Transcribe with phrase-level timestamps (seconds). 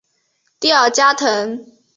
[0.59, 1.63] 蒂尔加滕。